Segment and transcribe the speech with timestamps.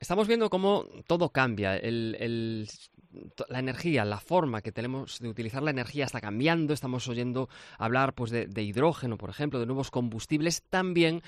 [0.00, 1.80] Estamos viendo cómo todo cambia.
[3.48, 6.72] la energía, la forma que tenemos de utilizar la energía está cambiando.
[6.72, 10.62] Estamos oyendo hablar pues, de, hidrógeno, por ejemplo, de nuevos combustibles.
[10.70, 11.22] También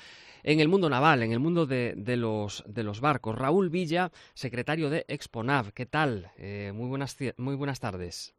[0.45, 3.37] en el mundo naval, en el mundo de, los, de los barcos.
[3.37, 5.73] Raúl Villa, secretario de Exponav.
[5.73, 6.31] ¿Qué tal?
[6.37, 8.35] Eh, muy, buenas, muy buenas tardes.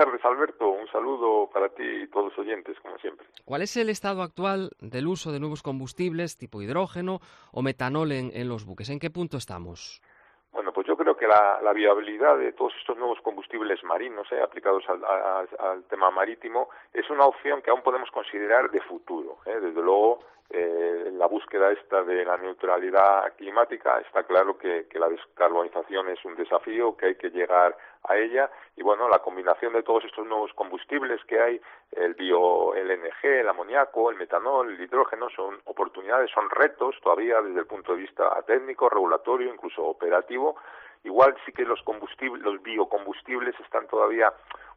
[0.00, 0.70] Tardes, Alberto.
[0.70, 3.26] Un saludo para ti y todos los oyentes, como siempre.
[3.44, 7.20] ¿Cuál es el estado actual del uso de nuevos combustibles tipo hidrógeno
[7.52, 8.88] o metanol en, los buques?
[8.88, 10.00] ¿En qué punto estamos?
[10.52, 14.84] Bueno, pues yo creo que la, viabilidad de todos estos nuevos combustibles marinos eh, aplicados
[14.88, 19.36] al, tema marítimo es una opción que aún podemos considerar de futuro.
[19.44, 19.60] Eh.
[19.60, 20.79] Desde luego, eh,
[21.30, 27.06] búsqueda esta de la neutralidad climática está claro que, la descarbonización es un desafío, que
[27.06, 31.40] hay que llegar a ella y bueno, la combinación de todos estos nuevos combustibles que
[31.40, 31.60] hay,
[31.92, 37.60] el bio LNG, el amoníaco, el metanol, el hidrógeno, son oportunidades, son retos todavía desde
[37.60, 40.56] el punto de vista técnico, regulatorio, incluso operativo.
[41.04, 44.32] Igual sí que los combustibles, los biocombustibles están todavía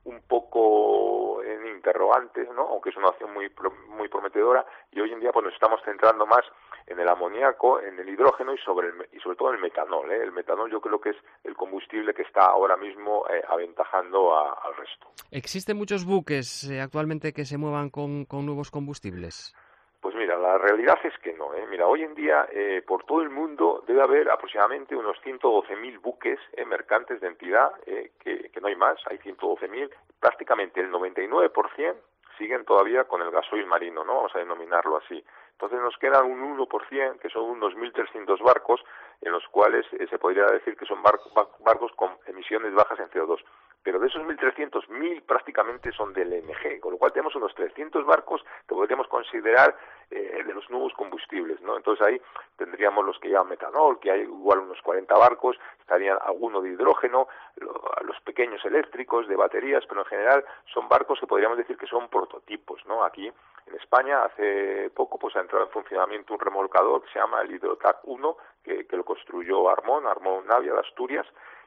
[0.06, 2.68] un poco en interrogantes, ¿no?
[2.68, 3.52] aunque es una opción muy,
[3.90, 6.44] muy prometedora, y hoy en día pues nos estamos centrando más
[6.88, 10.12] en el amoníaco, en el hidrógeno y sobre, y sobre todo en el metanol.
[10.12, 10.24] ¿eh?
[10.24, 14.76] El metanol yo creo que es el combustible que está ahora mismo eh, aventajando al
[14.76, 15.08] resto.
[15.32, 19.56] ¿Existen muchos buques eh, actualmente que se muevan con, con nuevos combustibles?
[20.04, 21.54] Pues mira, la realidad es que no.
[21.54, 21.66] ¿eh?
[21.70, 26.38] Mira, hoy en día eh, por todo el mundo debe haber aproximadamente unos 112.000 buques
[26.58, 29.90] eh, mercantes de entidad, eh, que, que, no hay más, hay 112.000.
[30.20, 31.96] Prácticamente el 99%
[32.38, 34.16] siguen todavía con el gasoil marino, ¿no?
[34.16, 35.24] Vamos a denominarlo así.
[35.54, 38.84] Entonces nos quedan un 1%, que son unos 1.300 barcos,
[39.22, 43.40] en los cuales se podría decir que son barcos con emisiones bajas en CO2
[43.84, 48.06] pero de esos 1.300, 1.000 prácticamente son del LNG, con lo cual tenemos unos 300
[48.06, 49.76] barcos que podríamos considerar
[50.10, 51.76] eh, de los nuevos combustibles, ¿no?
[51.76, 52.22] Entonces ahí
[52.56, 57.28] tendríamos los que llevan metanol, que hay igual unos 40 barcos, estarían alguno de hidrógeno,
[57.58, 62.08] los pequeños eléctricos, de baterías, pero en general son barcos que podríamos decir que son
[62.10, 63.04] prototipos, ¿no?
[63.04, 63.28] Aquí
[63.66, 67.52] en España hace poco pues ha entrado en funcionamiento un remolcador que se llama el
[67.52, 71.26] Hidrotac 1, que, que lo construyó Armón, Armón Navia de Asturias,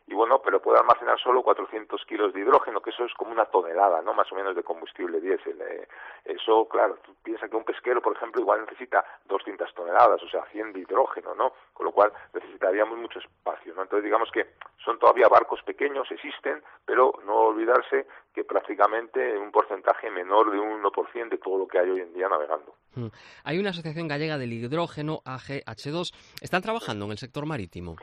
[0.09, 3.47] y bueno, pero puede almacenar solo 400 kilos de hidrógeno, que eso es como una
[3.47, 4.15] tonelada, ¿no?
[4.15, 5.61] Más o menos de combustible diésel.
[5.61, 5.89] Eh.
[6.25, 10.45] Eso, claro, tú piensas que un pesquero, por ejemplo, igual necesita 200 toneladas, o sea,
[10.53, 11.53] 100 de hidrógeno, ¿no?
[11.73, 13.83] Con lo cual necesitaríamos mucho espacio, ¿no?
[13.83, 14.47] Entonces, digamos que
[14.85, 20.85] son todavía barcos pequeños, existen, pero no olvidarse que prácticamente un porcentaje menor de un
[20.85, 22.77] 1% de todo lo que hay hoy en día navegando.
[22.95, 23.09] Hmm.
[23.43, 26.15] Hay una asociación gallega del hidrógeno, AGH2.
[26.41, 27.97] ¿Están trabajando en el sector marítimo?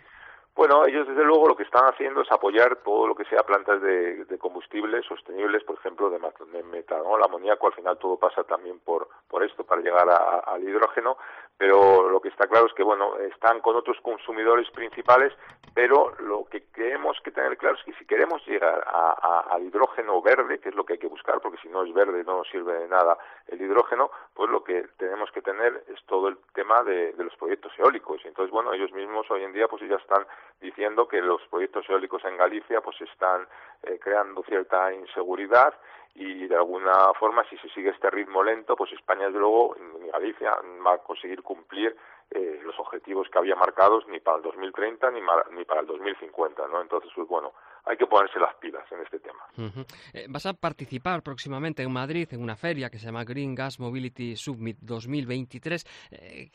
[0.55, 3.81] Bueno, ellos desde luego lo que están haciendo es apoyar todo lo que sea plantas
[3.81, 6.19] de, combustibles sostenibles, por ejemplo, de,
[6.63, 11.17] metanol, amoníaco, al final todo pasa también por, por esto para llegar al hidrógeno,
[11.57, 15.33] pero lo que está claro es que, bueno, están con otros consumidores principales,
[15.73, 20.59] pero lo que tenemos que tener claro es que si queremos llegar al hidrógeno verde,
[20.59, 22.73] que es lo que hay que buscar, porque si no es verde no nos sirve
[22.73, 27.13] de nada el hidrógeno, pues lo que tenemos que tener es todo el tema de,
[27.13, 28.21] de los proyectos eólicos.
[28.23, 30.25] Y entonces, bueno, ellos mismos hoy en día pues ya están
[30.63, 33.47] diciendo que los proyectos eólicos en Galicia pues están
[33.83, 35.73] eh, creando cierta inseguridad
[36.15, 40.09] y de alguna forma si se sigue este ritmo lento pues España desde luego en
[40.09, 40.55] Galicia
[40.85, 41.95] va a conseguir cumplir
[42.31, 45.21] eh, los objetivos que había marcados ni para el 2030 ni,
[45.51, 47.51] ni para el 2050 no entonces pues bueno
[47.85, 49.43] hay que ponerse las pilas en este tema.
[50.13, 53.79] Eh, vas a participar próximamente en Madrid en una feria que se llama Green Gas
[53.79, 55.83] Mobility Summit 2023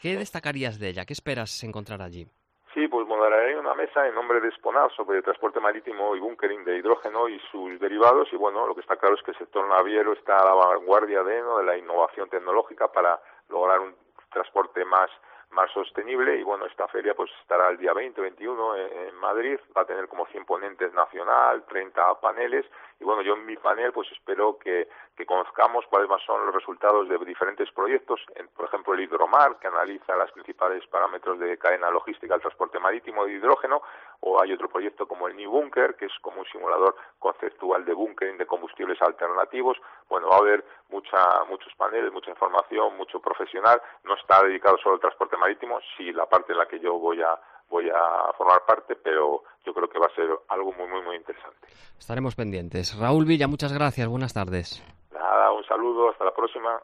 [0.00, 2.26] ¿qué destacarías de ella qué esperas encontrar allí
[2.74, 6.76] Sí, pues moderaré una mesa en nombre de Exponar sobre transporte marítimo y bunkering de
[6.76, 10.12] hidrógeno y sus derivados y bueno, lo que está claro es que el sector naviero
[10.12, 13.94] está a la vanguardia de, de la innovación tecnológica para lograr un
[14.30, 15.10] transporte más
[15.50, 19.82] más sostenible y bueno, esta feria pues estará el día 20, 21 en, Madrid, va
[19.82, 22.66] a tener como 100 ponentes nacional, 30 paneles.
[23.00, 27.08] Y bueno, yo en mi panel pues espero que, que conozcamos cuáles son los resultados
[27.08, 31.90] de diferentes proyectos, en, por ejemplo el Hidromar, que analiza los principales parámetros de cadena
[31.90, 33.82] logística del transporte marítimo de hidrógeno,
[34.20, 37.94] o hay otro proyecto como el New Bunker, que es como un simulador conceptual de
[37.94, 39.78] bunkering de combustibles alternativos.
[40.08, 40.64] Bueno, va a haber
[41.08, 46.12] mucha, muchos paneles, mucha información, mucho profesional, no está dedicado solo al transporte marítimo, sí
[46.12, 47.38] la parte en la que yo voy a
[47.70, 51.16] voy a formar parte, pero yo creo que va a ser algo muy, muy, muy
[51.16, 51.68] interesante.
[51.98, 52.98] Estaremos pendientes.
[52.98, 54.08] Raúl Villa, muchas gracias.
[54.08, 54.82] Buenas tardes.
[55.12, 56.08] Nada, un saludo.
[56.08, 56.80] Hasta la próxima.